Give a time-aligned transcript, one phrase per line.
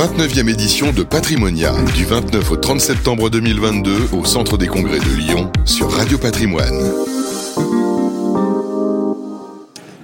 [0.00, 5.14] 29e édition de Patrimonia, du 29 au 30 septembre 2022 au Centre des Congrès de
[5.14, 6.72] Lyon sur Radio Patrimoine.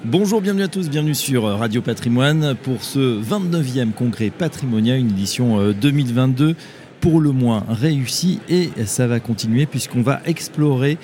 [0.05, 5.73] Bonjour, bienvenue à tous, bienvenue sur Radio Patrimoine pour ce 29e congrès Patrimonia, une édition
[5.73, 6.57] 2022
[7.01, 10.99] pour le moins réussie et ça va continuer puisqu'on va explorer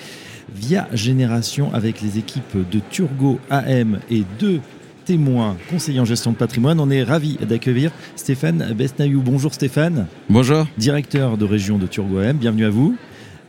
[0.55, 4.59] via Génération avec les équipes de Turgo AM et de
[5.03, 6.79] témoins conseillers en gestion de patrimoine.
[6.79, 9.21] On est ravi d'accueillir Stéphane Besnaïou.
[9.21, 10.07] Bonjour Stéphane.
[10.29, 10.67] Bonjour.
[10.77, 12.37] Directeur de région de Turgo AM.
[12.37, 12.95] Bienvenue à vous.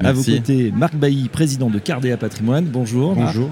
[0.00, 2.64] À vos côtés, Marc Bailly, président de Cardea Patrimoine.
[2.64, 3.14] Bonjour.
[3.14, 3.48] Bonjour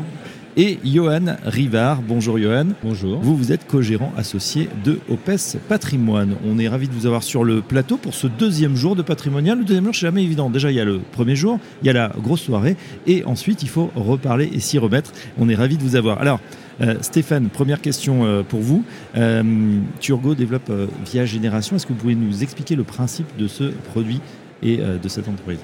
[0.57, 2.03] et Johan Rivard.
[2.03, 2.67] Bonjour Johan.
[2.83, 3.21] Bonjour.
[3.21, 6.37] Vous, vous êtes co-gérant associé de OPES Patrimoine.
[6.47, 9.59] On est ravi de vous avoir sur le plateau pour ce deuxième jour de patrimonial.
[9.59, 10.51] Le deuxième jour, c'est jamais évident.
[10.51, 12.77] Déjà, il y a le premier jour, il y a la grosse soirée,
[13.07, 15.13] et ensuite, il faut reparler et s'y remettre.
[15.39, 16.21] On est ravi de vous avoir.
[16.21, 16.41] Alors,
[16.81, 18.85] euh, Stéphane, première question euh, pour vous.
[19.17, 19.43] Euh,
[20.01, 20.71] Turgo développe
[21.05, 21.77] via Génération.
[21.77, 24.21] Est-ce que vous pouvez nous expliquer le principe de ce produit
[24.63, 25.59] et de cette entreprise?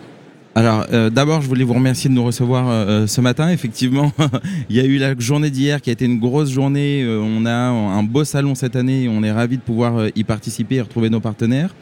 [0.56, 3.48] Alors, d'abord, je voulais vous remercier de nous recevoir ce matin.
[3.50, 4.10] Effectivement,
[4.68, 7.06] il y a eu la journée d'hier qui a été une grosse journée.
[7.06, 10.80] On a un beau salon cette année on est ravis de pouvoir y participer et
[10.80, 11.76] retrouver nos partenaires.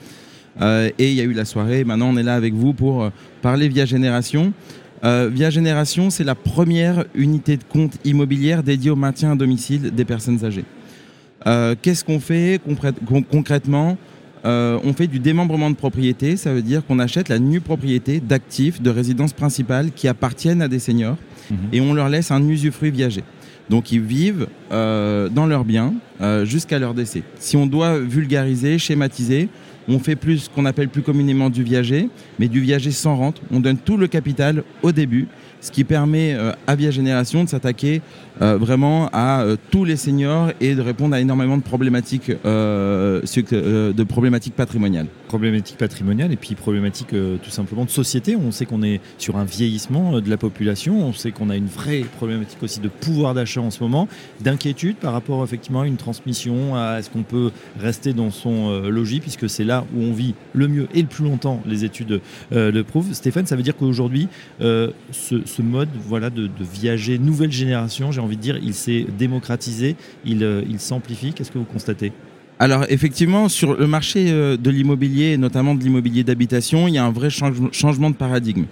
[0.61, 1.85] et il y a eu la soirée.
[1.85, 4.53] Maintenant, on est là avec vous pour parler Via Génération.
[5.03, 10.05] Via Génération, c'est la première unité de compte immobilière dédiée au maintien à domicile des
[10.05, 10.65] personnes âgées.
[11.83, 12.61] Qu'est-ce qu'on fait
[13.31, 13.97] concrètement?
[14.47, 18.21] Euh, on fait du démembrement de propriété, ça veut dire qu'on achète la nue propriété
[18.21, 21.17] d'actifs de résidence principale qui appartiennent à des seniors
[21.51, 21.57] mhm.
[21.73, 23.25] et on leur laisse un usufruit viager.
[23.71, 27.23] Donc ils vivent euh, dans leurs biens euh, jusqu'à leur décès.
[27.41, 29.49] Si on doit vulgariser, schématiser,
[29.89, 33.41] on fait plus ce qu'on appelle plus communément du viager, mais du viager sans rente.
[33.51, 35.29] On donne tout le capital au début
[35.61, 38.03] ce qui permet euh, à Via Génération de s'attaquer
[38.43, 44.05] euh, vraiment à euh, tous les seniors et de répondre à énormément de problématiques, de
[44.05, 45.07] problématiques patrimoniales.
[45.29, 48.37] Problématiques patrimoniales et puis problématiques tout simplement de société.
[48.37, 51.67] On sait qu'on est sur un vieillissement de la population, on sait qu'on a une
[51.67, 54.09] vraie problématique aussi de pouvoir d'achat en ce moment,
[54.41, 57.51] d'inquiétude par rapport effectivement à une transmission, à est-ce qu'on peut
[57.81, 61.25] rester dans son logis puisque c'est là où on vit le mieux et le plus
[61.25, 62.21] longtemps, les études
[62.53, 63.13] le prouvent.
[63.13, 64.29] Stéphane, ça veut dire qu'aujourd'hui,
[64.61, 69.97] ce, ce mode voilà, de, viager nouvelle génération, j'ai envie de dire, il s'est démocratisé,
[70.25, 71.33] il, euh, s'amplifie.
[71.33, 72.13] Qu'est-ce que vous constatez?
[72.59, 77.05] Alors effectivement, sur le marché euh, de l'immobilier, notamment de l'immobilier d'habitation, il y a
[77.05, 78.65] un vrai changement de paradigme.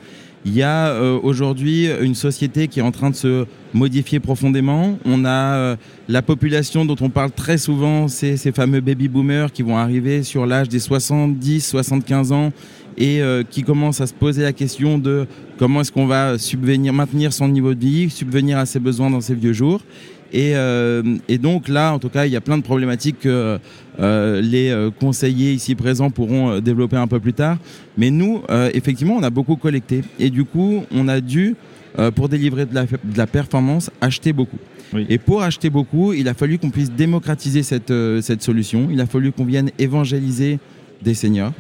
[0.47, 4.99] Il y a euh, aujourd'hui une société qui est en train de se modifier profondément.
[5.05, 5.77] On a
[6.09, 10.23] la population dont on parle très souvent, c'est ces fameux baby boomers qui vont arriver
[10.23, 12.53] sur l'âge des 70, 75 ans
[12.97, 15.27] et euh, qui commence à se poser la question de
[15.59, 19.21] comment est-ce qu'on va subvenir, maintenir son niveau de vie, subvenir à ses besoins dans
[19.21, 19.81] ses vieux jours.
[20.35, 23.59] Et, euh, et, donc là, en tout cas, il y a plein de problématiques que
[24.01, 27.57] euh, les conseillers ici présents pourront développer un peu plus tard.
[27.97, 28.43] Mais nous,
[28.75, 30.03] effectivement, on a beaucoup collecté.
[30.19, 31.55] Et du coup, on a dû,
[32.17, 34.59] pour délivrer de la, de la performance, acheter beaucoup.
[35.09, 38.89] Et pour acheter beaucoup, il a fallu qu'on puisse démocratiser cette, cette solution.
[38.91, 40.59] Il a fallu qu'on vienne évangéliser
[41.03, 41.53] des seniors.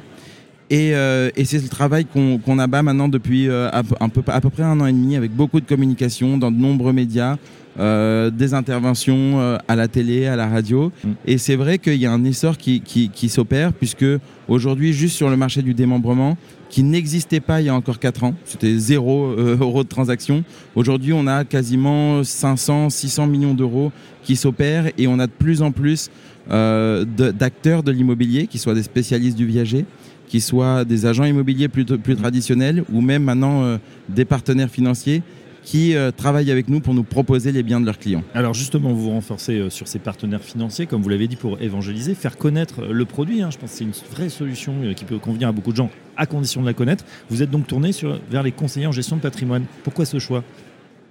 [0.72, 4.62] Euh, et, c'est le travail qu'on abat maintenant depuis euh, un peu, à peu près
[4.62, 7.36] un an et demi avec beaucoup de communication dans de nombreux médias,
[7.78, 10.92] euh, des interventions à la télé, à la radio.
[11.02, 11.08] Mm.
[11.26, 14.06] Et c'est vrai qu'il y a un essor qui, qui, s'opère puisque
[14.48, 16.36] aujourd'hui, juste sur le marché du démembrement,
[16.68, 20.44] qui n'existait pas il y a encore 4 ans, c'était 0 euros de transaction.
[20.74, 23.92] Aujourd'hui, on a quasiment 500, 600 millions d'euros
[24.22, 26.10] qui s'opèrent et on a de plus en plus
[26.46, 29.86] d'acteurs de l'immobilier qui soient des spécialistes du viager
[30.28, 35.22] qui soient des agents immobiliers plus, plus traditionnels ou même maintenant euh, des partenaires financiers
[35.64, 38.22] qui euh, travaillent avec nous pour nous proposer les biens de leurs clients.
[38.34, 41.60] Alors justement, vous vous renforcez euh, sur ces partenaires financiers, comme vous l'avez dit, pour
[41.60, 43.42] évangéliser, faire connaître le produit.
[43.42, 43.50] Hein.
[43.50, 46.26] Je pense que c'est une vraie solution qui peut convenir à beaucoup de gens, à
[46.26, 47.04] condition de la connaître.
[47.30, 49.64] Vous êtes donc tourné sur, vers les conseillers en gestion de patrimoine.
[49.82, 50.44] Pourquoi ce choix?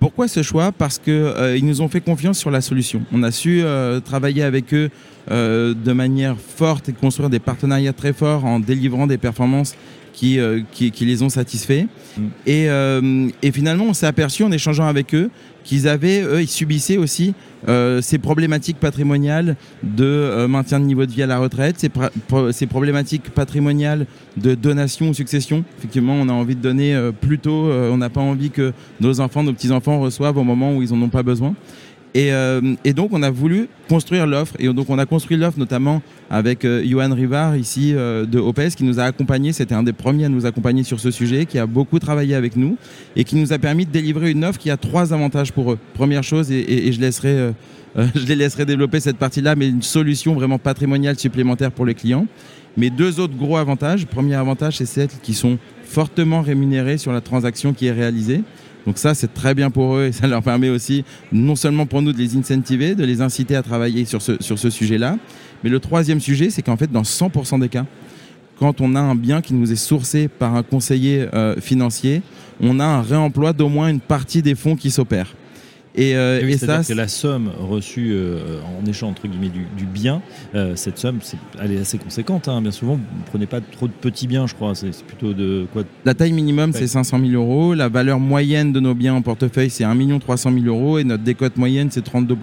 [0.03, 0.73] Pourquoi ce choix?
[0.73, 3.03] Parce qu'ils euh, nous ont fait confiance sur la solution.
[3.13, 4.89] On a su euh, travailler avec eux
[5.31, 9.77] euh, de manière forte et construire des partenariats très forts en délivrant des performances
[10.13, 10.39] qui,
[10.71, 11.85] qui, les ont satisfaits.
[12.45, 12.67] Et,
[13.41, 15.29] et, finalement, on s'est aperçu en échangeant avec eux
[15.63, 17.33] qu'ils avaient, eux, ils subissaient aussi
[17.67, 21.89] euh, ces problématiques patrimoniales de euh, maintien de niveau de vie à la retraite, ces,
[22.51, 24.05] ces, problématiques patrimoniales
[24.35, 25.63] de donation ou succession.
[25.77, 29.21] Effectivement, on a envie de donner euh, plus tôt, on n'a pas envie que nos
[29.21, 31.55] enfants, nos petits-enfants reçoivent au moment où ils n'en ont pas besoin.
[32.15, 34.55] Euh, et, donc, on a voulu construire l'offre.
[34.59, 38.75] Et donc, on a construit l'offre notamment avec euh, Johan Rivard, ici euh, de OPES,
[38.75, 39.53] qui nous a accompagnés.
[39.53, 42.55] C'était un des premiers à nous accompagner sur ce sujet, qui a beaucoup travaillé avec
[42.55, 42.77] nous
[43.15, 45.79] et qui nous a permis de délivrer une offre qui a trois avantages pour eux.
[45.93, 47.53] Première chose, et, je laisserai
[48.15, 52.25] je les laisserai développer cette partie-là, mais une solution vraiment patrimoniale supplémentaire pour les clients.
[52.75, 54.07] Mais deux autres gros avantages.
[54.07, 58.41] Premier avantage, c'est celles qui sont fortement rémunérées sur la transaction qui est réalisée.
[58.85, 62.01] Donc ça, c'est très bien pour eux et ça leur permet aussi, non seulement pour
[62.01, 65.17] nous de les incentiver, de les inciter à travailler sur ce, sur ce sujet-là,
[65.63, 67.85] mais le troisième sujet, c'est qu'en fait, dans 100% des cas,
[68.59, 72.21] quand on a un bien qui nous est sourcé par un conseiller euh, financier,
[72.61, 75.33] on a un réemploi d'au moins une partie des fonds qui s'opèrent.
[75.95, 80.21] Et, euh, et, ça, que la somme reçue euh, en échange entre guillemets du, bien,
[80.55, 81.19] euh, cette somme,
[81.61, 82.47] elle est assez conséquente.
[82.47, 82.61] Hein.
[82.61, 84.73] Bien souvent, vous ne prenez pas trop de petits biens, je crois.
[84.73, 87.75] C'est plutôt de quoi La taille minimum, c'est 500 000 euros.
[87.75, 90.97] La valeur moyenne de nos biens en portefeuille, c'est 1 300 000 euros.
[90.97, 92.35] Et notre décote moyenne, c'est 32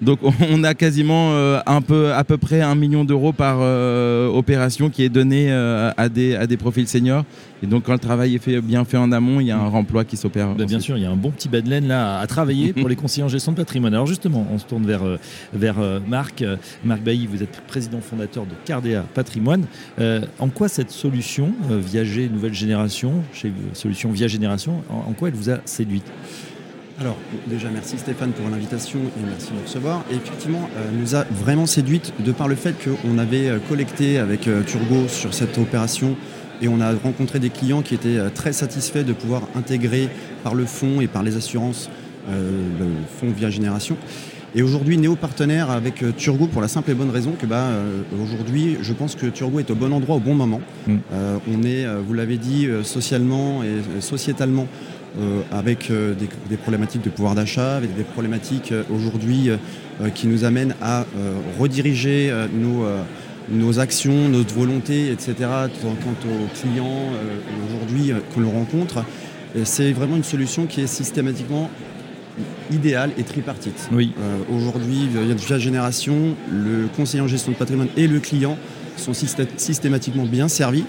[0.00, 0.20] donc
[0.50, 4.88] on a quasiment euh, un peu, à peu près un million d'euros par euh, opération
[4.88, 7.24] qui est donné euh, à, des, à des profils seniors.
[7.62, 9.68] Et donc quand le travail est fait, bien fait en amont, il y a un
[9.68, 10.54] remploi qui s'opère.
[10.54, 12.72] Bah, bien sûr, il y a un bon petit bas de laine là à travailler
[12.80, 13.92] pour les conseillers en gestion de patrimoine.
[13.92, 15.02] Alors justement, on se tourne vers,
[15.52, 15.76] vers
[16.08, 16.42] Marc.
[16.84, 19.66] Marc Bailly, vous êtes président fondateur de Cardea Patrimoine.
[19.98, 25.50] en quoi cette solution Viager Nouvelle Génération, chez Solution Via Génération, en quoi elle vous
[25.50, 26.10] a séduite?
[27.00, 27.16] Alors,
[27.46, 30.04] déjà, merci Stéphane pour l'invitation et merci de nous recevoir.
[30.12, 34.18] Et effectivement, euh, nous a vraiment séduite de par le fait qu'on avait euh, collecté
[34.18, 36.14] avec euh, Turgo sur cette opération
[36.60, 40.10] et on a rencontré des clients qui étaient très satisfaits de pouvoir intégrer
[40.44, 41.88] par le fonds et par les assurances
[42.28, 42.86] le
[43.18, 43.96] fonds via génération.
[44.54, 47.68] Et aujourd'hui, néo partenaire avec Turgo pour la simple et bonne raison que bah,
[48.22, 50.60] aujourd'hui, je pense que Turgo est au bon endroit au bon moment.
[50.86, 50.96] Mm.
[51.50, 54.99] on est, vous l'avez dit, socialement et sociétalement euh,
[55.50, 59.50] avec euh, des, problématiques de pouvoir d'achat, avec des problématiques euh, aujourd'hui
[60.14, 61.04] qui nous amènent à
[61.58, 62.86] rediriger nos,
[63.50, 65.34] nos actions, notre volonté, etc.,
[65.82, 65.90] quant
[66.24, 67.10] aux clients
[67.66, 69.04] aujourd'hui qu'on rencontre.
[69.64, 71.68] C'est vraiment une solution qui est systématiquement
[72.70, 73.90] idéale et tripartite.
[73.92, 74.14] Oui.
[74.50, 78.56] Aujourd'hui, via Génération, le conseiller en gestion de patrimoine et le client
[78.96, 80.86] sont systématiquement bien servis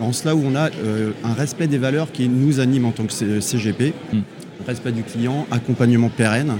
[0.00, 3.04] en cela où on a euh, un respect des valeurs qui nous anime en tant
[3.04, 4.18] que CGP, mm.
[4.66, 6.54] respect du client, accompagnement pérenne.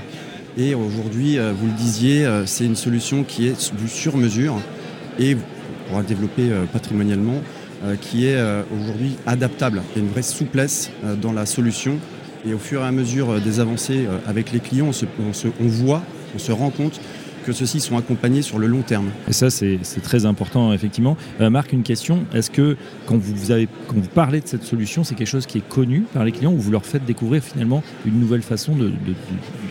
[0.57, 4.57] Et aujourd'hui, euh, vous le disiez, euh, c'est une solution qui est du sur-mesure
[5.19, 7.41] et on pourra développer patrimonialement,
[8.01, 8.43] qui est
[8.75, 9.83] aujourd'hui adaptable.
[9.95, 10.91] Il y a une vraie souplesse
[11.21, 11.99] dans la solution.
[12.49, 14.91] Et au fur et à mesure des avancées avec les clients,
[15.61, 16.03] on voit,
[16.35, 17.01] on se rend compte
[17.45, 19.11] que ceux-ci sont accompagnés sur le long terme.
[19.29, 21.17] Et ça, c'est très important, effectivement.
[21.41, 22.25] Euh, Marc, une question.
[22.35, 22.77] Est-ce que
[23.07, 26.05] quand vous, avez, quand vous parlez de cette solution, c'est quelque chose qui est connu
[26.13, 28.93] par les clients ou vous leur faites découvrir finalement une nouvelle façon de,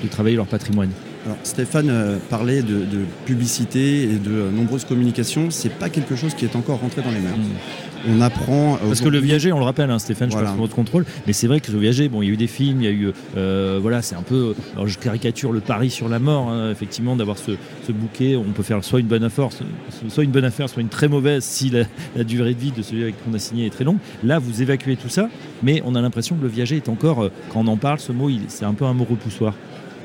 [0.10, 0.92] travailler leur patrimoine?
[1.26, 2.86] Alors, Stéphane euh, parlait de,
[3.26, 5.50] publicité et de nombreuses communications.
[5.50, 7.38] C'est pas quelque chose qui est encore rentré dans les mœurs.
[7.38, 8.78] Hmm on apprend.
[8.78, 11.34] Parce que le viager, on le rappelle, hein, Stéphane, je passe sur votre contrôle, mais
[11.34, 12.92] c'est vrai que le viager, bon, il y a eu des films, il y a
[12.92, 16.72] eu, euh, voilà, c'est un peu, alors je caricature le pari sur la mort, hein,
[16.72, 17.52] effectivement, d'avoir ce,
[17.92, 19.50] bouquet, on peut faire soit une bonne affaire,
[20.10, 21.72] soit une bonne affaire, soit une très mauvaise si
[22.16, 23.98] la, durée de vie de celui avec qui on a signé est très longue.
[24.24, 25.30] Là, vous évacuez tout ça,
[25.62, 28.12] mais on a l'impression que le viager est encore, euh, quand on en parle, ce
[28.12, 29.54] mot, c'est un peu un mot repoussoir.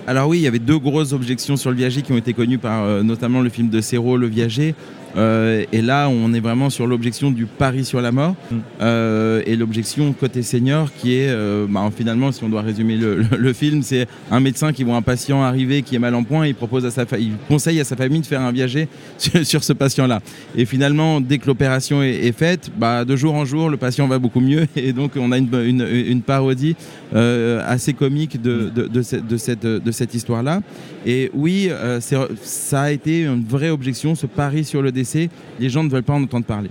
[0.09, 2.57] Alors oui, il y avait deux grosses objections sur le viager qui ont été connues
[2.57, 4.75] par euh, notamment le film de Serrault, Le Viager.
[5.17, 8.57] Euh, et là, on est vraiment sur l'objection du pari sur la mort mm.
[8.83, 13.53] euh, et l'objection côté senior qui est, euh, bah, finalement, si on doit résumer le,
[13.53, 16.55] film, c'est un médecin qui voit un patient arriver qui est mal en point, il
[16.55, 18.89] propose à sa il conseille à sa famille de faire un viager
[19.19, 20.21] sur, ce patient-là.
[20.57, 24.19] Et finalement, dès que l'opération est, faite, bah, de jour en jour, le patient va
[24.19, 26.77] beaucoup mieux et donc on a une, parodie
[27.13, 29.03] assez comique de, de,
[29.39, 30.61] cette, de cette histoire-là.
[31.07, 35.85] Et oui, ça a été une vraie objection, ce pari sur le décès, les gens
[35.85, 36.71] ne veulent pas en entendre parler.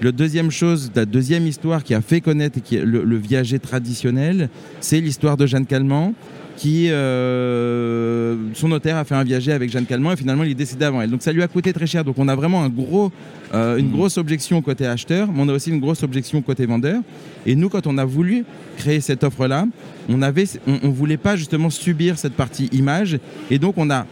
[0.00, 4.48] Le deuxième chose, la deuxième histoire qui a fait connaître qui est le, viager traditionnel,
[4.80, 6.14] c'est l'histoire de Jeanne Calment,
[6.56, 10.60] qui euh, son notaire a fait un viager avec Jeanne Calment et finalement il est
[10.64, 11.10] décédé avant elle.
[11.10, 12.04] Donc ça lui a coûté très cher.
[12.04, 13.10] Donc on a vraiment un gros,
[13.54, 13.92] euh, une mmh.
[13.92, 17.00] grosse objection côté acheteur, mais on a aussi une grosse objection côté vendeur.
[17.46, 18.44] Et nous, quand on a voulu
[18.76, 19.66] créer cette offre-là,
[20.08, 23.18] on avait, on, voulait pas justement subir cette partie image,
[23.50, 24.06] et donc on a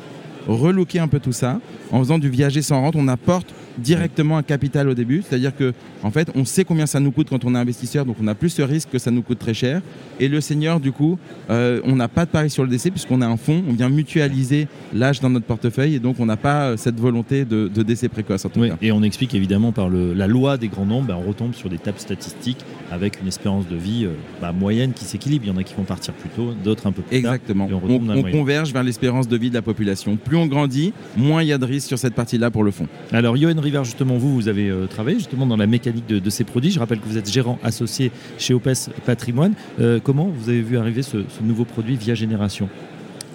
[0.47, 2.97] relooker un peu tout ça en faisant du viager sans rente.
[2.97, 5.73] On apporte directement un capital au début, c'est-à-dire que
[6.03, 8.35] en fait, on sait combien ça nous coûte quand on est investisseur, donc on a
[8.35, 9.83] plus ce risque que ça nous coûte très cher.
[10.21, 11.19] Et le senior, du coup,
[11.51, 13.89] euh, on n'a pas de pari sur le décès puisqu'on a un fonds, on vient
[13.89, 18.09] mutualiser l'âge dans notre portefeuille et donc on n'a pas euh, cette volonté de, décès
[18.09, 18.45] précoce.
[18.45, 18.77] En tout cas.
[18.81, 21.79] Et on explique évidemment par la loi des grands nombres, ben, on retombe sur des
[21.79, 25.45] tables statistiques avec une espérance de vie euh, bah, moyenne qui s'équilibre.
[25.47, 27.67] Il y en a qui vont partir plus tôt, d'autres un peu plus Exactement.
[27.69, 27.79] tard.
[27.79, 28.15] Exactement.
[28.17, 30.17] On, converge vers l'espérance de vie de la population.
[30.17, 32.89] Plus on grandit, moins il y a de risques sur cette partie-là pour le fonds.
[33.13, 36.45] Alors, Johan River, justement, vous, vous avez euh, travaillé justement dans la mécanique de, ces
[36.45, 36.71] produits.
[36.71, 38.69] Je rappelle que vous êtes gérant associé chez Opes
[39.05, 39.55] Patrimoine.
[39.81, 42.69] Euh, comment vous avez vu arriver ce, nouveau produit via Génération?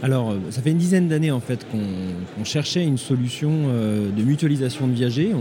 [0.04, 4.24] Alors, euh, ça fait une dizaine d'années en fait qu'on cherchait une solution euh, de
[4.24, 5.32] mutualisation de viager,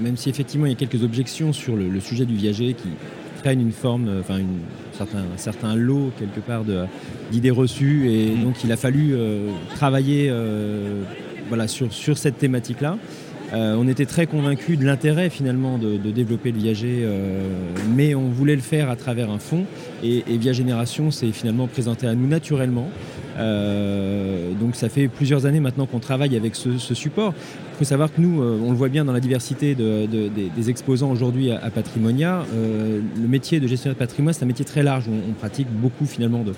[0.00, 2.88] même si effectivement il y a quelques objections sur le, sujet du viager qui
[3.44, 6.64] prennent une forme, euh, enfin un certain lot quelque part
[7.30, 8.42] d'idées reçues, et mmh.
[8.42, 9.14] donc il a fallu
[9.74, 10.32] travailler
[11.48, 12.96] voilà, sur, sur cette thématique-là.
[13.52, 17.06] on était très convaincus de l'intérêt finalement de, développer le viager,
[17.94, 19.66] mais on voulait le faire à travers un fonds.
[20.02, 22.88] Et, et Via Génération s'est finalement présenté à nous naturellement.
[23.36, 27.34] Euh, donc ça fait plusieurs années maintenant qu'on travaille avec ce, support.
[27.72, 31.10] Il faut savoir que nous, euh, on le voit bien dans la diversité des, exposants
[31.10, 35.04] aujourd'hui à, Patrimonia, euh, le métier de gestionnaire de patrimoine, c'est un métier très large.
[35.08, 36.54] On, pratique beaucoup finalement de,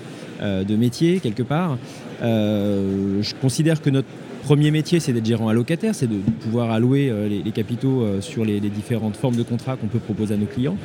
[0.63, 1.77] de métiers quelque part.
[2.21, 4.07] je considère que notre
[4.47, 8.45] premier métier, c'est d'être gérant allocataire, c'est de pouvoir allouer euh, les, capitaux euh, sur
[8.45, 10.77] les, différentes formes de contrats qu'on peut proposer à nos clients.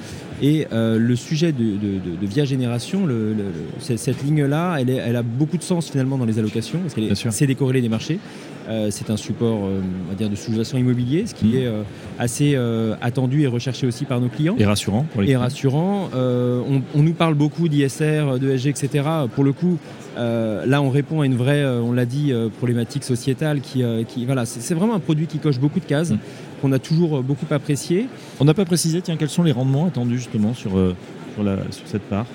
[0.42, 1.78] Et euh, le sujet de,
[2.22, 3.06] Via Génération,
[3.78, 7.26] cette ligne-là, elle, elle, a beaucoup de sens finalement dans les allocations, parce qu'elle est
[7.26, 8.18] assez décorrélée des marchés.
[8.90, 11.56] C'est un support on va dire, de sous-jacent immobilier, ce qui mmh.
[11.56, 11.68] est
[12.18, 12.56] assez
[13.00, 14.56] attendu et recherché aussi par nos clients.
[14.58, 15.06] Et rassurant.
[15.12, 16.08] Pour les et rassurant.
[16.14, 19.04] On, on, nous parle beaucoup d'ISR, d'ESG, etc.
[19.34, 19.78] Pour le coup,
[20.16, 23.82] euh, là, on répond à une vraie, euh, on l'a dit, euh, problématique sociétale qui,
[24.26, 26.18] voilà, c'est vraiment un produit qui coche beaucoup de cases, mm.
[26.60, 28.08] qu'on a toujours beaucoup apprécié.
[28.40, 30.72] On n'a pas précisé, tiens, quels sont les rendements attendus justement sur,
[31.34, 32.26] sur, cette part?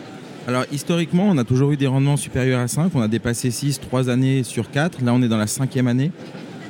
[0.47, 2.91] Alors historiquement, on a toujours eu des rendements supérieurs à 5.
[2.95, 5.03] On a dépassé 6, 3 années sur 4.
[5.03, 6.13] Là, on est dans la cinquième année.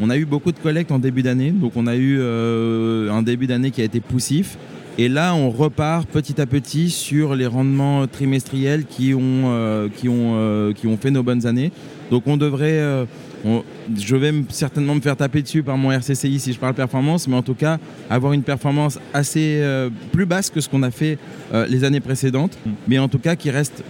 [0.01, 1.51] On a eu beaucoup de collectes en début d'année.
[1.51, 4.57] Donc on a eu un début d'année qui a été poussif.
[4.99, 10.09] Et là, on repart petit à petit sur les rendements trimestriels qui ont, euh, qui
[10.09, 11.71] ont, euh, qui ont fait nos bonnes années.
[12.09, 12.79] Donc on devrait...
[12.79, 13.05] Euh,
[13.95, 17.35] je vais certainement me faire taper dessus par mon RCCI si je parle performance, mais
[17.35, 17.77] en tout cas
[18.09, 19.63] avoir une performance assez
[20.11, 21.19] plus basse que ce qu'on a fait
[21.69, 22.71] les années précédentes, mm.
[22.87, 23.83] mais en tout cas qui reste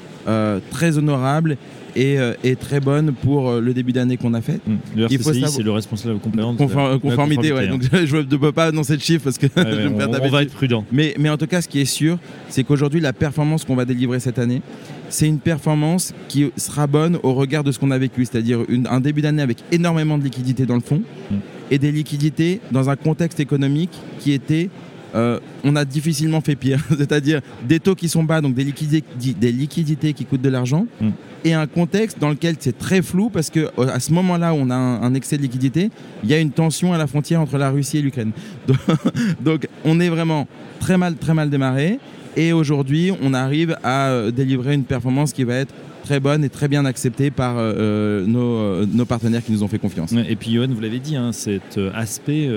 [0.69, 1.57] très honorable
[1.97, 4.59] euh, est, très bonne pour euh, le début d'année qu'on a fait.
[4.67, 4.75] Mmh.
[4.95, 6.57] Le RCCI, c'est le responsable complément de
[6.99, 7.51] conformité.
[7.51, 7.67] ouais.
[7.67, 10.29] Donc je ne peux pas annoncer de chiffres parce que je vais me on, on
[10.29, 10.85] va être prudent.
[10.91, 12.17] Mais, mais en tout cas, ce qui est sûr,
[12.49, 14.61] c'est qu'aujourd'hui, la performance qu'on va délivrer cette année,
[15.09, 18.99] c'est une performance qui sera bonne au regard de ce qu'on a vécu, c'est-à-dire un
[18.99, 21.01] début d'année avec énormément de liquidités dans le fond
[21.31, 21.35] mmh.
[21.71, 24.69] et des liquidités dans un contexte économique qui était
[25.15, 26.79] euh, on a difficilement fait pire.
[26.97, 30.85] C'est-à-dire des taux qui sont bas, donc des liquidités, des liquidités qui coûtent de l'argent,
[31.01, 31.09] mm.
[31.45, 34.69] et un contexte dans lequel c'est très flou parce que euh, à ce moment-là, on
[34.69, 35.89] a un, excès de liquidité,
[36.23, 38.31] il y a une tension à la frontière entre la Russie et l'Ukraine.
[39.41, 40.47] Donc, on est vraiment
[40.79, 41.99] très mal, très mal démarré.
[42.35, 45.73] Et aujourd'hui, on arrive à euh, délivrer une performance qui va être
[46.07, 49.67] très bonne et très bien acceptée par euh, euh, euh, nos, partenaires qui nous ont
[49.67, 50.13] fait confiance.
[50.13, 52.49] Et puis Johan, vous l'avez dit, hein, cet aspect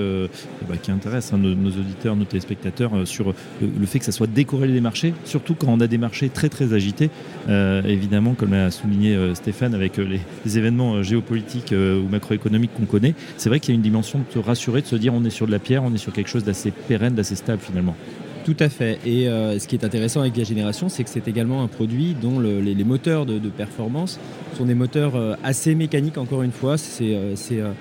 [0.69, 4.71] bah, qui intéresse hein, nos, auditeurs, nos téléspectateurs sur le fait que ça soit décorrélé
[4.71, 7.09] des marchés, surtout quand on a des marchés très très agités.
[7.49, 13.59] évidemment, comme l'a souligné Stéphane, avec les, événements géopolitiques ou macroéconomiques qu'on connaît, c'est vrai
[13.59, 15.51] qu'il y a une dimension de se rassurer, de se dire on est sur de
[15.51, 17.95] la pierre, on est sur quelque chose d'assez pérenne, d'assez stable finalement.
[18.43, 18.99] Tout à fait.
[19.05, 22.15] Et euh, ce qui est intéressant avec Via Génération, c'est que c'est également un produit
[22.19, 24.19] dont les, moteurs de, performance
[24.57, 26.77] sont des moteurs euh, assez mécaniques, encore une fois.
[26.77, 27.71] C'est euh,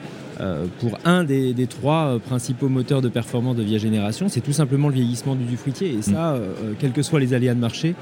[0.78, 4.88] pour un des, trois euh, principaux moteurs de performance de Via Génération, c'est tout simplement
[4.88, 5.94] le vieillissement du fruitier.
[5.98, 6.36] Et ça, mm.
[6.36, 7.94] euh, quels que soient les aléas de marché,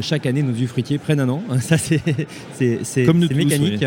[0.00, 1.42] chaque année, nos fruitiers prennent un an.
[1.60, 2.02] ça, c'est
[3.34, 3.84] mécanique.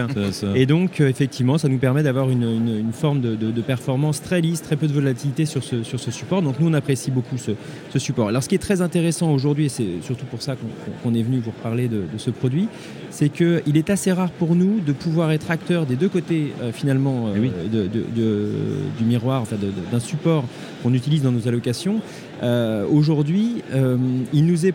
[0.56, 4.88] Et donc, effectivement, ça nous permet d'avoir une, forme de, performance très lisse, très peu
[4.88, 6.42] de volatilité sur ce, sur ce support.
[6.42, 8.30] Donc, nous, on apprécie beaucoup ce, support.
[8.30, 10.56] Alors, ce qui est très intéressant aujourd'hui, et c'est surtout pour ça
[11.04, 12.68] qu'on est venu vous reparler de, ce produit,
[13.12, 17.30] c'est qu'il est assez rare pour nous de pouvoir être acteur des deux côtés, finalement,
[17.36, 19.56] eh de du miroir, enfin
[19.92, 20.46] d'un support
[20.84, 22.02] qu'on utilise dans nos allocations,
[22.44, 23.98] euh, aujourd'hui, euh,
[24.34, 24.74] il nous est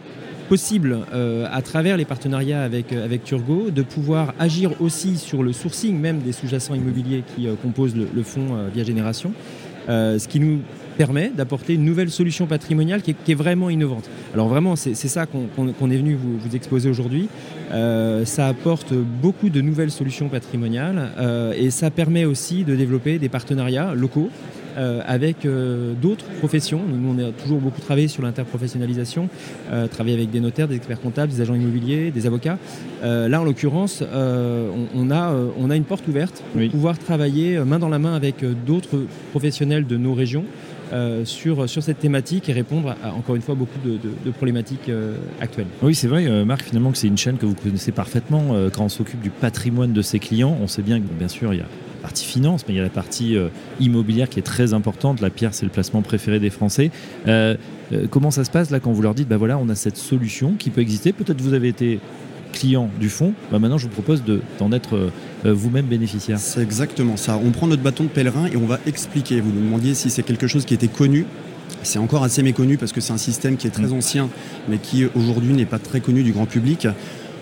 [0.49, 5.53] possible, euh, à travers les partenariats avec, avec Turgo, de pouvoir agir aussi sur le
[5.53, 9.33] sourcing même des sous-jacents immobiliers qui composent le, le fonds via génération,
[9.89, 10.61] ce qui nous
[10.97, 14.09] permet d'apporter une nouvelle solution patrimoniale qui est, vraiment innovante.
[14.33, 17.29] Alors vraiment, c'est ça qu'on est venu vous, vous exposer aujourd'hui.
[17.73, 23.19] Euh, ça apporte beaucoup de nouvelles solutions patrimoniales euh, et ça permet aussi de développer
[23.19, 24.29] des partenariats locaux
[24.77, 25.47] euh, avec
[26.03, 26.81] d'autres professions.
[26.89, 29.29] Nous, on a toujours beaucoup travaillé sur l'interprofessionnalisation,
[29.91, 32.59] travailler avec des notaires, des experts comptables, des agents immobiliers, des avocats.
[33.03, 37.89] là, en l'occurrence, on, a, on a une porte ouverte pour pouvoir travailler main dans
[37.89, 40.45] la main avec d'autres professionnels de nos régions
[40.95, 45.67] euh, sur, sur cette thématique et répondre encore une fois, beaucoup de, problématiques euh, actuelles.
[45.83, 48.55] Oui, c'est vrai, euh, Marc, finalement, que c'est une chaîne que vous connaissez parfaitement.
[48.73, 51.57] quand on s'occupe du patrimoine de ses clients, on sait bien que, bien sûr, il
[51.57, 53.37] y a la partie finance, mais il y a la partie
[53.81, 55.21] immobilière qui est très importante.
[55.21, 56.91] La pierre, c'est le placement préféré des Français.
[58.11, 60.55] comment ça se passe là quand vous leur dites, bah voilà, on a cette solution
[60.59, 61.99] qui peut exister Peut-être vous avez été
[62.55, 64.23] client du fonds, bah maintenant je vous propose
[64.59, 64.97] d'en être
[65.45, 66.39] euh, vous-même bénéficiaire.
[66.39, 67.39] C'est exactement ça.
[67.45, 69.41] On prend notre bâton de pèlerin et on va expliquer.
[69.41, 71.27] Vous nous demandiez si c'est quelque chose qui était connu.
[71.83, 73.93] C'est encore assez méconnu parce que c'est un système qui est très mm.
[73.93, 74.31] ancien,
[74.69, 76.89] mais qui aujourd'hui n'est pas très connu du grand public.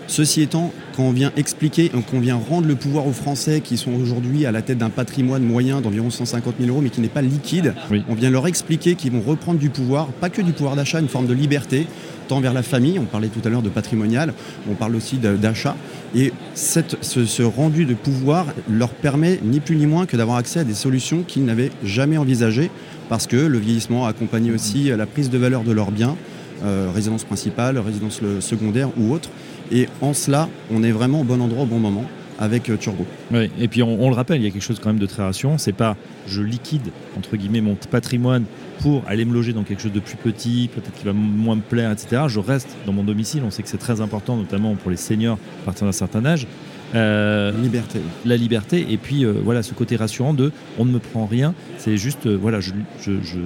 [0.07, 3.93] Ceci étant, quand on vient expliquer, qu'on vient rendre le pouvoir aux Français qui sont
[3.93, 7.21] aujourd'hui à la tête d'un patrimoine moyen d'environ 150 000 euros, mais qui n'est pas
[7.21, 7.73] liquide,
[8.09, 11.07] on vient leur expliquer qu'ils vont reprendre du pouvoir, pas que du pouvoir d'achat, une
[11.07, 11.87] forme de liberté,
[12.27, 14.33] tant vers la famille, on parlait tout à l'heure de patrimonial,
[14.69, 15.75] on parle aussi d'achat,
[16.15, 20.59] et cette, ce, rendu de pouvoir leur permet ni plus ni moins que d'avoir accès
[20.59, 22.69] à des solutions qu'ils n'avaient jamais envisagées,
[23.09, 26.15] parce que le vieillissement accompagne aussi la prise de valeur de leurs biens,
[26.63, 29.29] euh, résidence principale, résidence secondaire ou autre.
[29.71, 32.05] Et en cela, on est vraiment au bon endroit au bon moment
[32.39, 33.05] avec euh, Turbo.
[33.31, 35.23] Oui, et puis on, le rappelle, il y a quelque chose quand même de très
[35.23, 35.57] rassurant.
[35.57, 35.95] C'est pas
[36.27, 38.45] je liquide entre guillemets mon patrimoine
[38.79, 41.61] pour aller me loger dans quelque chose de plus petit, peut-être qui va moins me
[41.61, 42.23] plaire, etc.
[42.27, 43.43] Je reste dans mon domicile.
[43.45, 46.47] On sait que c'est très important, notamment pour les seniors à partir d'un certain âge.
[46.95, 47.99] Euh, liberté.
[48.25, 48.85] La liberté.
[48.89, 51.53] Et puis euh, voilà, ce côté rassurant de on ne me prend rien.
[51.77, 53.39] C'est juste, voilà, je, je, je,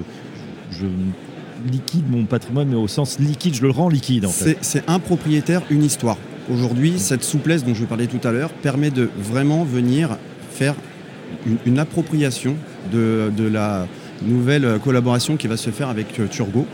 [0.70, 0.86] je
[1.70, 4.26] liquide mon patrimoine, mais au sens liquide, je le rends liquide.
[4.26, 4.58] En fait.
[4.60, 6.16] C'est un propriétaire, une histoire.
[6.52, 10.16] Aujourd'hui, cette souplesse dont je parlais tout à l'heure permet de vraiment venir
[10.50, 10.74] faire
[11.66, 12.56] une, appropriation
[12.90, 13.86] de, la
[14.22, 16.66] nouvelle collaboration qui va se faire avec euh, Turgo.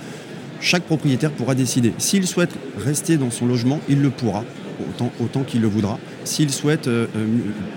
[0.61, 1.93] Chaque propriétaire pourra décider.
[1.99, 4.45] S'il souhaite rester dans son logement, il le pourra,
[4.89, 5.99] autant, autant qu'il le voudra.
[6.23, 7.27] S'il souhaite euh, euh,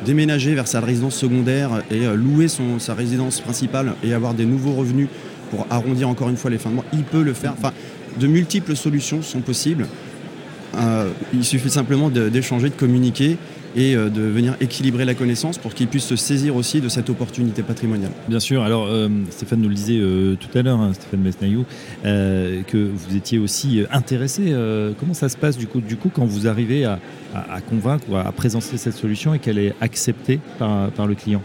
[0.06, 4.74] déménager vers sa résidence secondaire et louer son, sa résidence principale et avoir des nouveaux
[4.74, 5.10] revenus
[5.50, 7.54] pour arrondir encore une fois les fins de mois, il peut le faire.
[7.58, 7.74] Enfin,
[8.20, 9.88] de multiples solutions sont possibles.
[10.76, 13.38] Euh, il suffit simplement d'échanger, de, communiquer
[13.76, 17.10] et euh, de venir équilibrer la connaissance pour qu'ils puissent se saisir aussi de cette
[17.10, 18.12] opportunité patrimoniale.
[18.28, 18.64] Bien sûr.
[18.64, 20.00] Alors, euh, Stéphane nous le disait
[20.40, 21.66] tout à l'heure, hein, Stéphane Mesnaillou,
[22.04, 24.54] que vous étiez aussi intéressé.
[25.00, 27.00] comment ça se passe du coup, du coup quand vous arrivez à,
[27.70, 31.42] convaincre ou à présenter cette solution et qu'elle est acceptée par le client?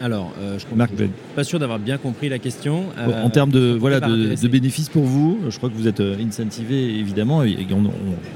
[0.00, 2.84] Alors, euh, je ne suis pas sûr d'avoir bien compris la question.
[2.98, 6.98] en termes de, voilà, de, bénéfices pour vous, je crois que vous êtes euh, incentivé,
[6.98, 7.42] évidemment.
[7.42, 7.56] Et,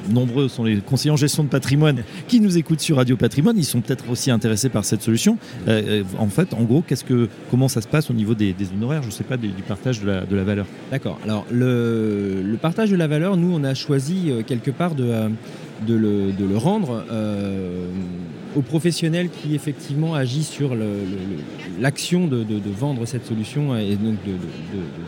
[0.09, 3.59] nombreux sont les conseillers en gestion de patrimoine qui nous écoutent sur Radio Patrimoine.
[3.59, 5.39] Ils sont peut-être aussi intéressés par cette solution.
[5.69, 9.03] Euh, en fait, en gros, qu'est-ce que, comment ça se passe au niveau des, honoraires?
[9.03, 10.67] Je ne sais pas, du partage de la, de la valeur.
[10.91, 11.19] D'accord.
[11.25, 15.31] Alors, le, le, partage de la valeur, nous, on a choisi quelque part de,
[15.87, 17.05] de, le, de le, rendre
[18.57, 20.77] aux professionnels qui effectivement agissent sur
[21.81, 22.45] l'action de,
[22.79, 24.35] vendre cette solution et donc de,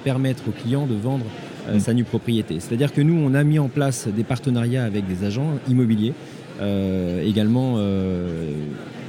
[0.05, 1.27] permettre aux clients de vendre
[1.69, 1.81] euh, mm.
[1.81, 2.61] sa nue propriété.
[2.61, 6.13] C'est-à-dire que nous, on a mis en place des partenariats avec des agents immobiliers,
[6.61, 8.53] euh, également euh,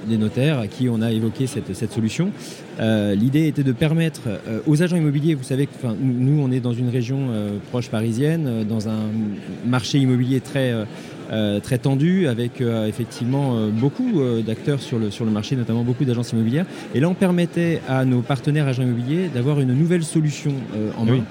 [0.08, 2.32] des notaires à qui on a évoqué cette, cette solution.
[2.80, 4.22] L'idée était de permettre
[4.66, 7.30] aux agents immobiliers, vous savez que nous, on est dans une région
[7.70, 9.00] proche parisienne, dans un
[9.66, 10.74] marché immobilier très
[11.32, 15.84] euh, très tendu avec euh, effectivement euh, beaucoup d'acteurs sur le, sur le marché, notamment
[15.84, 16.66] beaucoup d'agences immobilières.
[16.94, 20.54] Et là, on permettait à nos partenaires agents immobiliers d'avoir une nouvelle solution
[20.98, 21.24] en main.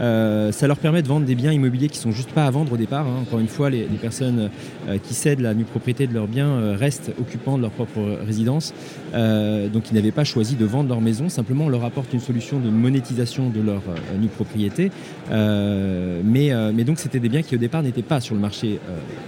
[0.00, 2.72] Euh, ça leur permet de vendre des biens immobiliers qui sont juste pas à vendre
[2.72, 3.06] au départ.
[3.06, 3.20] Hein.
[3.22, 4.50] Encore une fois, les, personnes
[4.88, 8.00] euh, qui cèdent la nue propriété de leurs biens euh, restent occupants de leur propre
[8.24, 8.72] résidence.
[9.12, 11.28] donc ils n'avaient pas choisi de vendre leur maison.
[11.28, 13.82] Simplement, on leur apporte une solution de monétisation de leur
[14.20, 14.90] nue propriété.
[15.30, 18.78] mais, mais donc c'était des biens qui au départ n'étaient pas sur le marché.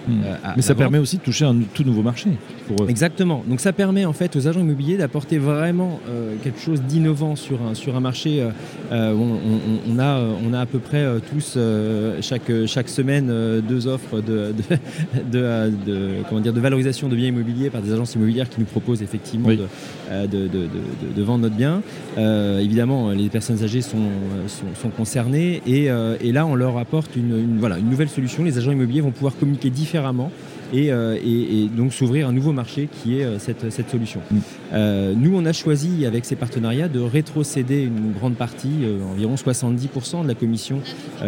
[0.09, 0.20] Hmm.
[0.56, 2.30] mais ça permet aussi de toucher un tout nouveau marché.
[2.66, 2.90] Pour eux.
[2.90, 3.42] Exactement.
[3.46, 6.00] Donc ça permet en fait aux agents immobiliers d'apporter vraiment
[6.42, 8.44] quelque chose d'innovant sur un, sur un marché.
[8.92, 13.61] où on, a, on a à peu près euh, tous euh, chaque, chaque semaine euh,
[13.61, 14.55] deux offres de,
[15.33, 19.03] de, comment dire, de valorisation de biens immobiliers par des agences immobilières qui nous proposent
[19.03, 21.83] effectivement de, de, vendre notre bien.
[22.16, 24.09] évidemment, les personnes âgées sont,
[24.49, 28.42] sont, concernées et, et, là, on leur apporte une, voilà, une nouvelle solution.
[28.42, 30.31] Les agents immobiliers vont pouvoir communiquer différemment
[30.74, 34.20] euh, et, donc s'ouvrir un nouveau marché qui est euh, cette, cette solution.
[34.30, 34.37] Mm.
[34.72, 40.22] Euh, nous, on a choisi avec ces partenariats de rétrocéder une grande partie, environ 70%
[40.22, 40.80] de la commission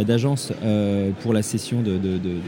[0.07, 0.52] d'agence
[1.22, 1.98] pour la cession de,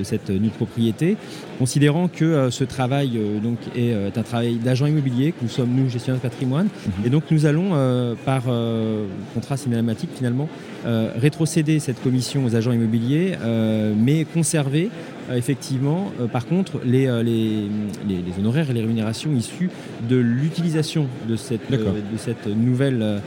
[0.03, 1.17] cette nue propriété,
[1.59, 6.21] considérant que ce travail donc, est un travail d'agent immobilier, que nous sommes, nous, gestionnaires
[6.21, 7.07] de patrimoine, mm-hmm.
[7.07, 7.71] et donc nous allons,
[8.25, 8.45] par
[9.35, 10.49] contrat cinématique finalement,
[11.17, 13.33] rétrocéder cette commission aux agents immobiliers,
[13.97, 14.91] mais conserver
[15.33, 17.69] effectivement, euh, par contre, euh, les,
[18.09, 19.71] les, honoraires et les rémunérations issues
[20.09, 23.21] de l'utilisation de cette, de cette nouvelle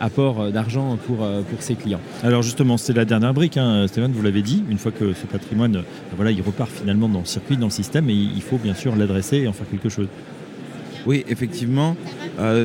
[0.00, 2.00] apport d'argent pour, pour ses clients.
[2.22, 5.26] Alors justement, c'est la dernière brique, hein, Stéphane, vous l'avez dit, une fois que ce
[5.26, 5.82] patrimoine,
[6.16, 8.96] voilà, il repart finalement dans le circuit, dans le système, et il faut bien sûr
[8.96, 10.08] l'adresser et en faire quelque chose.
[11.04, 11.94] Oui, effectivement.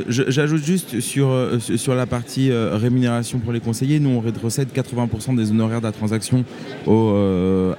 [0.08, 4.00] J'ajoute juste sur, sur la partie rémunération pour les conseillers.
[4.00, 6.46] Nous, on rétrocède 80% des honoraires de la transaction
[6.88, 7.14] au,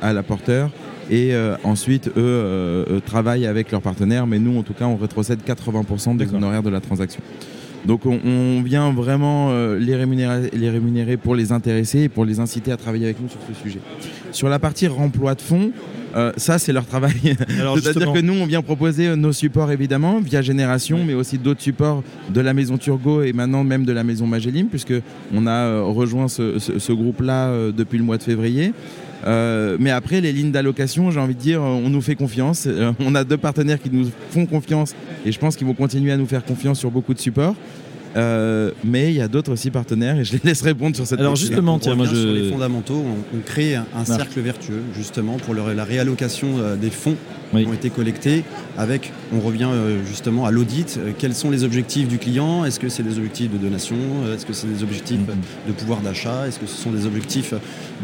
[0.00, 0.70] à l'apporteur
[1.12, 4.86] et euh, ensuite eux euh, euh, travaillent avec leurs partenaires, mais nous en tout cas
[4.86, 7.20] on rétrocède 80% des honoraires de la transaction.
[7.84, 12.24] Donc on, on vient vraiment euh, les, rémunérer, les rémunérer pour les intéresser et pour
[12.24, 13.80] les inciter à travailler avec nous sur ce sujet.
[14.30, 15.72] Sur la partie remploi de fonds,
[16.14, 17.12] euh, ça c'est leur travail.
[17.82, 22.04] C'est-à-dire que nous, on vient proposer nos supports évidemment via Génération, mais aussi d'autres supports
[22.32, 24.94] de la maison Turgot et maintenant même de la maison Magélim, puisque
[25.34, 28.72] on a euh, rejoint ce, ce- ce groupe-là depuis le mois de février.
[29.24, 32.64] Euh, mais après, les lignes d'allocation, j'ai envie de dire, euh, on nous fait confiance.
[32.66, 36.12] Euh, on a deux partenaires qui nous font confiance et je pense qu'ils vont continuer
[36.12, 37.54] à nous faire confiance sur beaucoup de supports.
[38.14, 41.18] Euh, mais il y a d'autres aussi partenaires et je les laisse répondre sur cette
[41.20, 41.48] Alors, question.
[41.48, 42.50] justement, On tiens, moi revient sur les je.
[42.50, 46.90] fondamentaux, on, on crée un, un cercle vertueux justement pour le- la réallocation euh, des
[46.90, 47.16] fonds
[47.54, 47.62] Oui.
[47.62, 48.44] qui ont été collectés.
[48.76, 50.98] Avec, on revient euh, justement à l'audit.
[50.98, 52.64] Euh, Quels sont les objectifs du client?
[52.66, 53.96] Est-ce que c'est des objectifs de donation?
[54.34, 55.34] Est-ce que c'est des objectifs Mhm.
[55.68, 56.46] de pouvoir d'achat?
[56.46, 57.54] Est-ce que ce sont des objectifs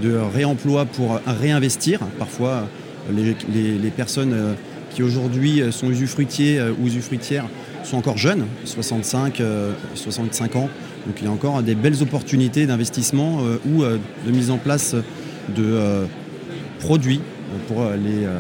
[0.03, 2.01] de réemploi pour euh, réinvestir?
[2.19, 2.67] Parfois,
[3.15, 4.55] les, les- les personnes euh,
[4.95, 7.45] qui aujourd'hui sont usufruitiers euh, ou usufruitières
[7.89, 10.69] sont encore jeunes, 65, euh, 65 ans.
[11.07, 14.59] Donc il y a encore des belles opportunités d'investissement euh, ou euh, de mise en
[14.59, 16.05] place de euh,
[16.81, 18.39] produits euh, pour euh, les euh,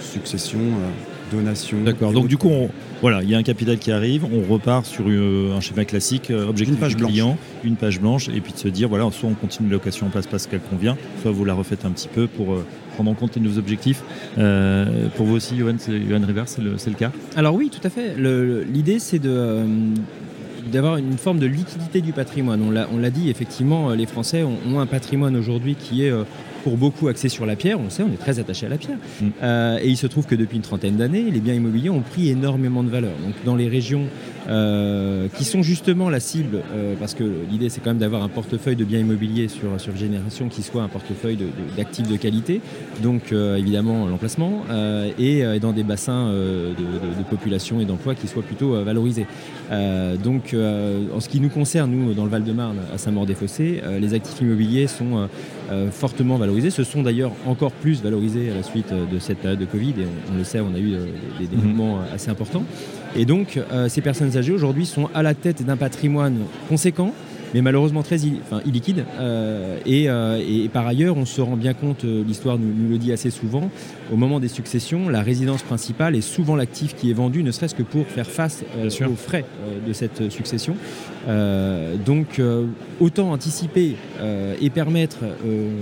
[0.00, 0.90] successions, euh,
[1.30, 1.78] donations.
[1.84, 2.12] D'accord.
[2.12, 5.04] Donc du coup, on- voilà, il y a un capital qui arrive, on repart sur
[5.08, 7.10] euh, un schéma classique, euh, objectif Une page du blanche.
[7.12, 10.10] client, une page blanche, et puis de se dire voilà, soit on continue l'allocation en
[10.10, 12.64] place parce qu'elle convient, soit vous la refaites un petit peu pour euh,
[12.94, 14.02] prendre en compte les nouveaux objectifs.
[14.38, 17.12] Euh, pour vous aussi, Johan, c'est- Johan River, c'est le, c'est le cas?
[17.36, 18.14] Alors oui, tout à fait.
[18.18, 19.64] L'idée, c'est de euh,
[20.70, 22.62] d'avoir une forme de liquidité du patrimoine.
[22.62, 26.24] On l'a dit, effectivement, euh, les Français ont, ont un patrimoine aujourd'hui qui est euh,
[26.64, 27.80] pour beaucoup axé sur la pierre.
[27.80, 28.98] On le sait, on est très attaché à la pierre.
[29.20, 29.26] Mm.
[29.42, 32.28] Euh, et il se trouve que depuis une trentaine d'années, les biens immobiliers ont pris
[32.28, 33.12] énormément de valeur.
[33.24, 34.04] Donc dans les régions
[34.48, 38.28] euh, qui sont justement la cible, euh, parce que l'idée c'est quand même d'avoir un
[38.28, 41.38] portefeuille de biens immobiliers sur, sur Génération qui soit un portefeuille
[41.76, 42.60] d'actifs de, qualité,
[43.02, 44.62] donc euh, évidemment l'emplacement,
[45.18, 49.26] et, dans des bassins de, population et d'emploi qui soient plutôt valorisés.
[49.70, 50.54] Donc
[51.14, 55.28] en ce qui nous concerne, nous dans le Val-de-Marne, à Saint-Maur-des-Fossés, les actifs immobiliers sont
[55.90, 59.66] fortement valorisés, se sont d'ailleurs encore plus valorisés à la suite de cette période de
[59.66, 60.96] Covid, et on, le sait, on a eu
[61.38, 62.64] des, des euh, assez importants.
[63.18, 66.36] Et donc, euh, ces personnes âgées aujourd'hui sont à la tête d'un patrimoine
[66.68, 67.12] conséquent,
[67.52, 69.04] mais malheureusement très enfin, illiquide.
[69.18, 72.88] Euh, et, euh, et par ailleurs, on se rend bien compte, euh, l'histoire nous, nous
[72.88, 73.70] le dit assez souvent,
[74.12, 77.74] au moment des successions, la résidence principale est souvent l'actif qui est vendu, ne serait-ce
[77.74, 79.44] que pour faire face aux frais
[79.86, 80.76] de cette succession.
[82.06, 82.40] Donc,
[83.00, 83.96] autant anticiper
[84.60, 85.18] et permettre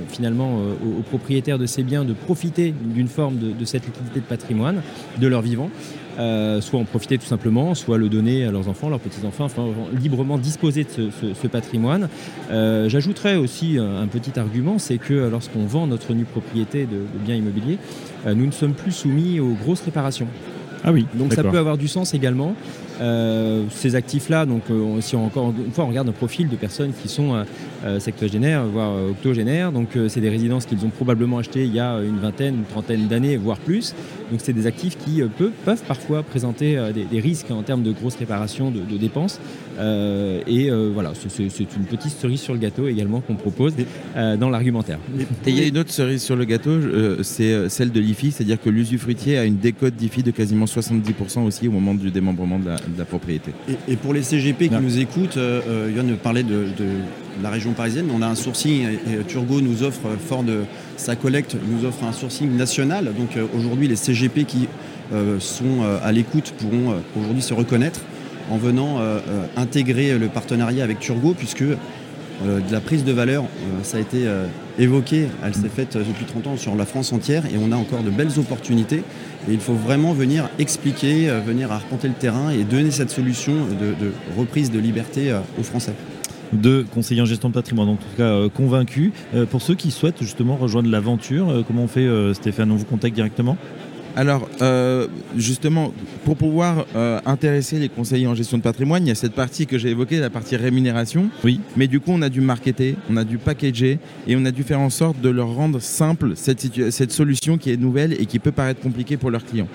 [0.08, 4.20] finalement aux, aux propriétaires de ces biens de profiter d'une forme de, de cette liquidité
[4.20, 4.82] de patrimoine
[5.20, 5.70] de leur vivant.
[6.18, 9.64] Euh, soit en profiter tout simplement, soit le donner à leurs enfants, leurs petits-enfants, enfin
[10.00, 12.08] librement disposer de ce, ce- ce patrimoine.
[12.50, 16.96] Euh, J'ajouterais aussi un, un petit argument, c'est que lorsqu'on vend notre nue propriété de,
[16.96, 17.76] de biens immobiliers,
[18.26, 20.26] euh, nous ne sommes plus soumis aux grosses réparations.
[20.84, 22.54] Ah oui, Donc ça peut avoir du sens également.
[23.00, 26.56] Euh, ces actifs-là, donc euh, si on, encore une fois on regarde un profil de
[26.56, 27.44] personnes qui sont
[27.84, 32.00] euh, sectogénaires, voire octogénaires, donc c'est des résidences qu'ils ont probablement achetées il y a
[32.00, 33.94] une vingtaine, une trentaine d'années, voire plus.
[34.30, 35.22] Donc c'est des actifs qui
[35.64, 39.40] peuvent, parfois présenter des, risques en termes de grosses réparations, de dépenses.
[39.78, 43.74] Euh, et euh, voilà, c'est- une petite cerise sur le gâteau également qu'on propose
[44.16, 44.98] euh, dans l'argumentaire.
[45.46, 48.30] Et il y a une autre cerise sur le gâteau, euh, c'est celle de l'IFI,
[48.32, 52.58] c'est-à-dire que l'usufruitier a une décote d'IFI de quasiment 70% aussi au moment du démembrement
[52.58, 53.52] de la, de la propriété.
[53.68, 54.80] Et, et pour les CGP qui Ouais.
[54.80, 55.36] nous écoutent,
[55.96, 56.86] Yann parlait de, de
[57.42, 60.60] la région parisienne, on a un sourcing, et, et Turgot nous offre, fort de
[60.96, 63.04] sa collecte, nous offre un sourcing national.
[63.18, 64.68] Donc euh, aujourd'hui, les CGP qui
[65.12, 68.00] euh, sont euh, à l'écoute pourront euh, aujourd'hui se reconnaître
[68.50, 71.74] en venant euh, euh, intégrer le partenariat avec Turgot, puisque euh,
[72.42, 73.44] de la prise de valeur,
[73.82, 74.26] ça a été
[74.78, 78.02] évoqué, elle s'est faite depuis 30 ans sur la France entière et on a encore
[78.02, 79.02] de belles opportunités.
[79.48, 84.12] Et il faut vraiment venir expliquer, venir arpenter le terrain et donner cette solution de,
[84.36, 85.94] reprise de liberté aux Français.
[86.52, 89.12] Deux conseillers en gestion de patrimoine, en tout cas euh, convaincus.
[89.34, 92.70] Euh, pour ceux qui souhaitent justement rejoindre l'aventure, comment on fait, Stéphane?
[92.70, 93.56] On vous contacte directement?
[94.16, 95.92] Alors, euh, justement,
[96.24, 99.66] pour pouvoir euh, intéresser les conseillers en gestion de patrimoine, il y a cette partie
[99.66, 101.28] que j'ai évoquée, la partie rémunération.
[101.44, 101.60] Oui.
[101.76, 104.62] Mais du coup, on a dû marketer, on a dû packager et on a dû
[104.62, 108.52] faire en sorte de leur rendre simple cette, solution qui est nouvelle et qui peut
[108.52, 109.68] paraître compliquée pour leurs clients.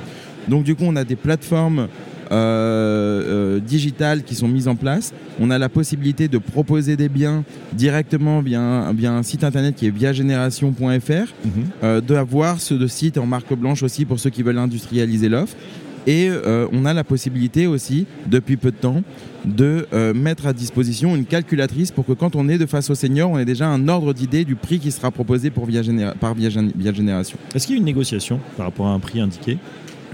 [0.47, 1.88] Donc, du coup, on a des plateformes
[2.32, 5.13] euh, euh, digitales qui sont mises en place.
[5.39, 9.76] On a la possibilité de proposer des biens directement via un, via un site internet
[9.76, 11.34] qui est via génération.fr
[11.84, 15.56] euh, d'avoir ce de site en marque blanche aussi pour ceux qui veulent industrialiser l'offre.
[16.08, 19.04] Et euh, on a la possibilité aussi, depuis peu de temps,
[19.46, 22.96] de euh, mettre à disposition une calculatrice pour que quand on est de face au
[22.96, 26.15] senior, on ait déjà un ordre d'idée du prix qui sera proposé pour via Généra-
[26.15, 27.38] par via, via Génération.
[27.54, 29.60] Est-ce qu'il y a une négociation par rapport à un prix indiqué?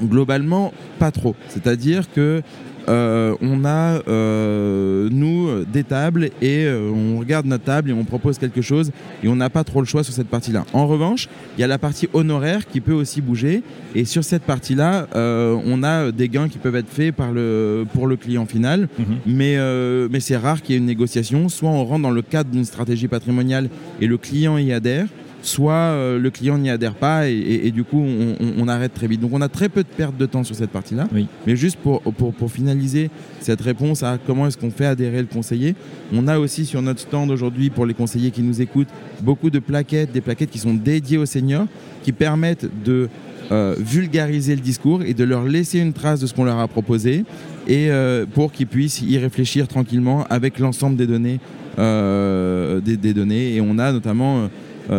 [0.01, 1.35] Globalement, pas trop.
[1.49, 2.41] C'est-à-dire que
[2.89, 8.05] euh, on a, euh, nous, des tables et euh, on regarde notre table et on
[8.05, 8.91] propose quelque chose
[9.23, 10.65] et on n'a pas trop le choix sur cette partie-là.
[10.73, 13.61] En revanche, il y a la partie honoraire qui peut aussi bouger
[13.93, 17.85] et sur cette partie-là, euh, on a des gains qui peuvent être faits par le,
[17.93, 18.87] pour le client final,
[19.25, 21.49] mais, euh, mais c'est rare qu'il y ait une négociation.
[21.49, 25.07] Soit on rentre dans le cadre d'une stratégie patrimoniale et le client y adhère,
[25.47, 28.67] soit euh, le client n'y adhère pas et, et- et du coup on, on- on
[28.67, 29.21] arrête très vite.
[29.21, 31.07] Donc on a très peu de perte de temps sur cette partie-là.
[31.13, 31.27] Oui.
[31.45, 35.27] Mais juste pour, pour, pour finaliser cette réponse à comment est-ce qu'on fait adhérer le
[35.27, 35.75] conseiller,
[36.13, 38.89] on a aussi sur notre stand aujourd'hui pour les conseillers qui nous écoutent
[39.21, 41.67] beaucoup de plaquettes, des plaquettes qui sont dédiées aux seniors,
[42.03, 43.07] qui permettent de
[43.51, 46.67] euh, vulgariser le discours et de leur laisser une trace de ce qu'on leur a
[46.67, 47.23] proposé
[47.67, 51.39] et euh, pour qu'ils puissent y réfléchir tranquillement avec l'ensemble des données,
[51.79, 53.55] euh, des, des données.
[53.55, 54.49] Et on a notamment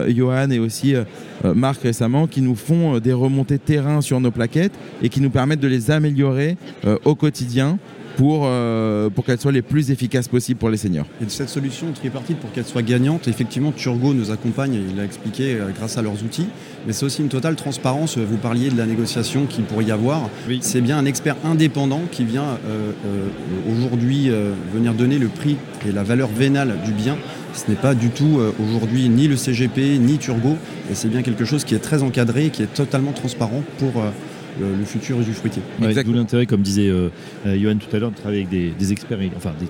[0.09, 1.05] Johan et aussi euh,
[1.45, 4.73] euh, Marc récemment qui nous font euh, des remontées terrain sur nos plaquettes
[5.03, 7.79] et qui nous permettent de les améliorer euh, au quotidien
[8.19, 11.07] pour, euh, pour qu'elles soient les plus efficaces possibles pour les seniors.
[11.23, 14.97] Et de cette solution tripartite pour qu'elle soit gagnante, effectivement, Turgo nous accompagne, et il
[14.97, 16.49] l'a expliqué, euh, grâce à leurs outils.
[16.85, 18.19] Mais c'est aussi une totale transparence.
[18.19, 20.29] Vous parliez de la négociation qu'il pourrait y avoir.
[20.49, 20.59] Oui.
[20.63, 25.57] C'est bien un expert indépendant qui vient euh, euh, aujourd'hui euh, venir donner le prix
[25.89, 27.17] et la valeur vénale du bien.
[27.55, 30.57] Ce n'est pas du tout euh, aujourd'hui ni le CGP ni Turgo.
[30.91, 34.11] Et c'est bien quelque chose qui est très encadré, qui est totalement transparent pour euh,
[34.61, 35.63] le, le futur usufruitier.
[35.81, 36.07] Ouais, Exact.
[36.07, 37.09] D'où l'intérêt, comme disait euh,
[37.47, 39.67] euh, Johan tout à l'heure, de travailler avec des, des experts, enfin des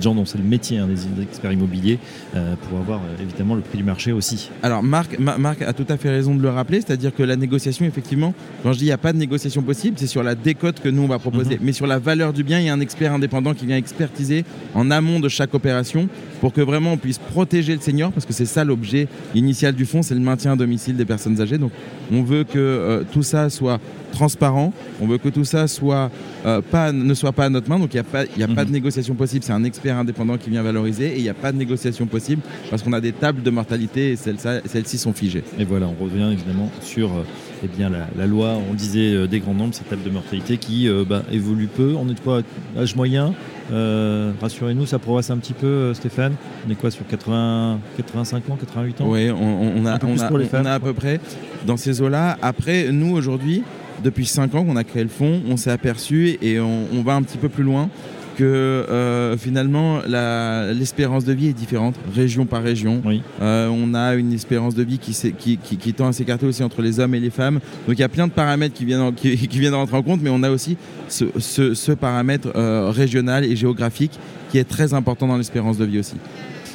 [0.00, 1.98] gens dont c'est le métier, hein, des experts immobiliers,
[2.34, 4.48] euh, pour avoir euh, évidemment le prix du marché aussi.
[4.62, 7.36] Alors Marc, Ma- Marc a tout à fait raison de le rappeler, c'est-à-dire que la
[7.36, 10.34] négociation, effectivement, quand je dis il n'y a pas de négociation possible, c'est sur la
[10.34, 11.58] décote que nous on va proposer.
[11.60, 14.46] Mais sur la valeur du bien, il y a un expert indépendant qui vient expertiser
[14.74, 16.08] en amont de chaque opération
[16.40, 19.84] pour que vraiment on puisse protéger le senior, parce que c'est ça l'objet initial du
[19.84, 21.58] fonds, c'est le maintien à domicile des personnes âgées.
[21.58, 21.72] Donc
[22.10, 23.78] on veut que euh, tout ça soit
[24.12, 26.10] transparent, on veut que tout ça soit,
[26.46, 28.44] euh, pas, ne soit pas à notre main, donc il n'y a, pas, il y
[28.44, 31.28] a pas de négociation possible, c'est un expert indépendant qui vient valoriser, et il n'y
[31.28, 34.98] a pas de négociation possible parce qu'on a des tables de mortalité et celles- celles-ci
[34.98, 35.42] sont figées.
[35.58, 37.24] Et voilà, on revient évidemment sur euh,
[37.64, 40.56] eh bien, la, la loi, on disait, euh, des grands nombres, cette table de mortalité
[40.58, 41.94] qui bah, évolue peu.
[41.98, 42.42] On est de quoi
[42.78, 43.34] Âge moyen?
[43.72, 46.34] Euh, Rassurez-nous, ça progresse un petit peu, Stéphane.
[46.66, 49.04] On est quoi sur 80, 85 ans, 88 ans?
[49.08, 51.20] Oui, on, on- a, on, a, on a à peu près
[51.66, 52.36] dans ces eaux-là.
[52.42, 53.62] Après, nous aujourd'hui,
[54.02, 57.14] depuis 5 ans qu'on a créé le fonds, on s'est aperçu et on, on va
[57.14, 57.88] un petit peu plus loin
[58.36, 60.00] que euh, finalement
[60.72, 63.02] l'espérance de vie est différente région par région.
[63.04, 63.22] Oui.
[63.42, 66.46] Euh, on a une espérance de vie qui, s'est- qui, qui- qui tend à s'écarter
[66.46, 67.60] aussi entre les hommes et les femmes.
[67.86, 70.20] Donc il y a plein de paramètres qui viennent, en- qui, viennent rentrer en compte,
[70.22, 70.76] mais on a aussi
[71.08, 74.12] ce, ce- ce paramètre euh, régional et géographique
[74.50, 76.14] qui est très important dans l'espérance de vie aussi.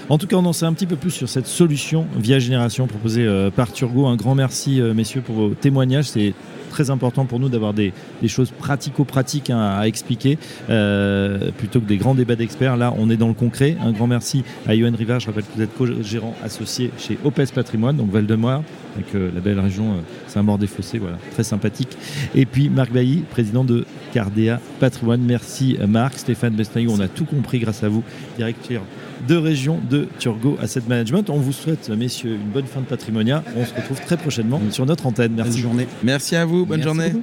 [0.10, 2.88] En tout cas, on en sait un petit peu plus sur cette solution via Génération
[2.88, 4.06] proposée par Turgo.
[4.08, 6.06] Un grand merci, messieurs, pour vos témoignages.
[6.06, 6.34] C'est
[6.70, 7.94] très important pour nous d'avoir des,
[8.28, 10.38] choses pratico-pratiques hein, à expliquer
[10.70, 12.78] euh, plutôt que des grands débats d'experts.
[12.78, 13.78] Là, on est dans le concret.
[13.82, 15.20] Un grand merci à Yoann Rivard.
[15.20, 18.64] Je rappelle que vous êtes co-gérant associé chez Opes Patrimoine, donc Val-de-Marne,
[18.96, 21.98] avec euh, la belle région euh, Saint-Maur-des-Fossés, voilà, très sympathique.
[22.36, 25.22] Et puis Marc Bailly, président de Cardea Patrimoine.
[25.22, 28.04] Merci Marc, Stéphane Bestaillou, on a tout compris grâce à vous,
[28.38, 28.82] directeur
[29.28, 31.30] de région de Turgo Asset Management.
[31.30, 33.44] On vous souhaite, messieurs, une bonne fin de patrimonia.
[33.56, 35.34] On se retrouve très prochainement sur notre antenne.
[35.34, 35.60] Bonne Merci.
[35.60, 35.88] journée.
[36.04, 37.14] Merci à vous, bonne Merci journée.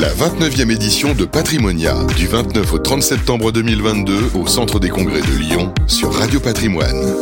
[0.00, 5.20] La 29e édition de Patrimonia, du 29 au 30 septembre 2022 au Centre des Congrès
[5.22, 7.14] de Lyon sur Radio Patrimoine.